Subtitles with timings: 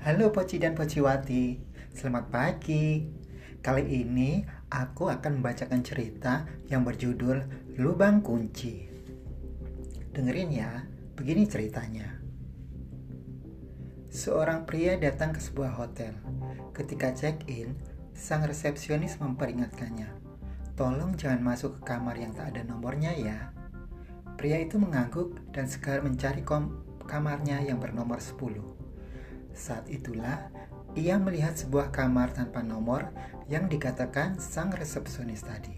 [0.00, 1.60] Halo Poci dan Pociwati,
[1.92, 3.04] selamat pagi.
[3.60, 4.40] Kali ini
[4.72, 7.44] aku akan membacakan cerita yang berjudul
[7.76, 8.88] Lubang Kunci.
[10.16, 12.16] Dengerin ya, begini ceritanya.
[14.08, 16.16] Seorang pria datang ke sebuah hotel.
[16.72, 17.76] Ketika check-in,
[18.16, 20.08] sang resepsionis memperingatkannya,
[20.80, 23.52] "Tolong jangan masuk ke kamar yang tak ada nomornya ya."
[24.40, 26.40] Pria itu mengangguk dan segera mencari
[27.04, 28.79] kamarnya yang bernomor 10.
[29.54, 30.50] Saat itulah
[30.98, 33.14] ia melihat sebuah kamar tanpa nomor
[33.46, 35.74] yang dikatakan sang resepsionis tadi.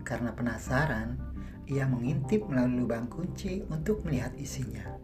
[0.00, 1.20] Karena penasaran,
[1.68, 4.96] ia mengintip melalui lubang kunci untuk melihat isinya.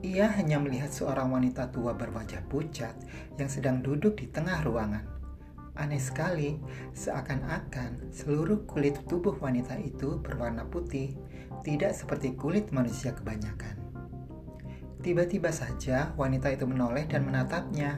[0.00, 2.96] Ia hanya melihat seorang wanita tua berwajah pucat
[3.36, 5.04] yang sedang duduk di tengah ruangan.
[5.76, 6.56] Aneh sekali,
[6.96, 11.16] seakan-akan seluruh kulit tubuh wanita itu berwarna putih,
[11.64, 13.79] tidak seperti kulit manusia kebanyakan.
[15.00, 17.96] Tiba-tiba saja wanita itu menoleh dan menatapnya.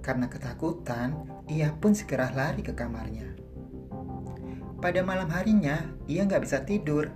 [0.00, 3.36] Karena ketakutan, ia pun segera lari ke kamarnya.
[4.80, 7.12] Pada malam harinya, ia nggak bisa tidur.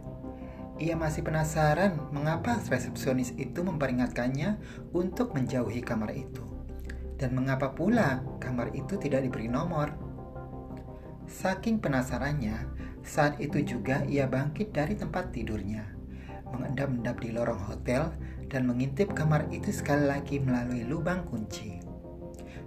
[0.76, 4.60] Ia masih penasaran mengapa resepsionis itu memperingatkannya
[4.92, 6.44] untuk menjauhi kamar itu.
[7.16, 9.90] Dan mengapa pula kamar itu tidak diberi nomor.
[11.28, 12.56] Saking penasarannya,
[13.04, 15.98] saat itu juga ia bangkit dari tempat tidurnya
[16.52, 18.12] mengendap-endap di lorong hotel
[18.48, 21.78] dan mengintip kamar itu sekali lagi melalui lubang kunci.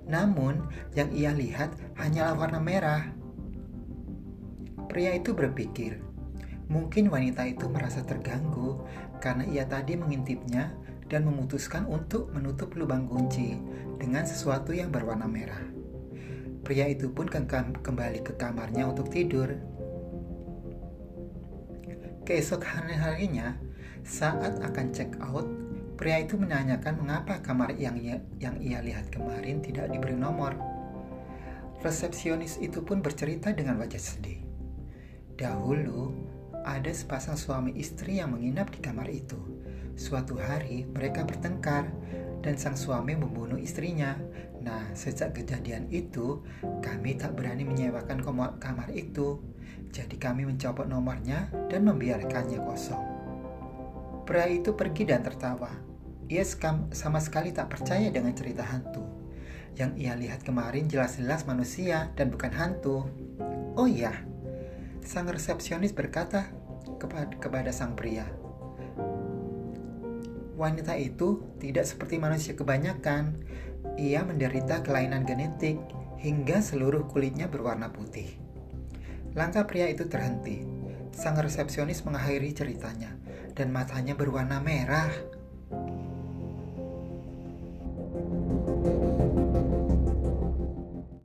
[0.09, 0.65] Namun,
[0.97, 3.03] yang ia lihat hanyalah warna merah.
[4.89, 6.01] Pria itu berpikir,
[6.69, 8.81] mungkin wanita itu merasa terganggu
[9.23, 10.73] karena ia tadi mengintipnya
[11.07, 13.59] dan memutuskan untuk menutup lubang kunci
[13.99, 15.59] dengan sesuatu yang berwarna merah.
[16.63, 19.51] Pria itu pun kembali ke kamarnya untuk tidur.
[22.23, 23.57] Keesokan harinya,
[24.07, 25.60] saat akan check out,
[26.01, 30.57] pria itu menanyakan mengapa kamar yang ia, yang ia lihat kemarin tidak diberi nomor.
[31.85, 34.41] Resepsionis itu pun bercerita dengan wajah sedih.
[35.37, 36.09] Dahulu,
[36.65, 39.37] ada sepasang suami istri yang menginap di kamar itu.
[39.93, 41.93] Suatu hari mereka bertengkar
[42.41, 44.17] dan sang suami membunuh istrinya.
[44.57, 46.41] Nah, sejak kejadian itu,
[46.81, 48.25] kami tak berani menyewakan
[48.57, 49.37] kamar itu.
[49.93, 53.05] Jadi kami mencopot nomornya dan membiarkannya kosong.
[54.25, 55.90] Pria itu pergi dan tertawa.
[56.31, 56.47] Ia
[56.95, 59.03] sama sekali tak percaya dengan cerita hantu.
[59.75, 63.03] Yang ia lihat kemarin jelas-jelas manusia dan bukan hantu.
[63.75, 64.15] Oh iya,
[65.03, 66.47] sang resepsionis berkata
[67.35, 68.23] kepada sang pria,
[70.55, 73.35] wanita itu tidak seperti manusia kebanyakan.
[73.99, 75.81] Ia menderita kelainan genetik
[76.15, 78.39] hingga seluruh kulitnya berwarna putih.
[79.35, 80.63] Langkah pria itu terhenti.
[81.11, 83.19] Sang resepsionis mengakhiri ceritanya
[83.51, 85.11] dan matanya berwarna merah.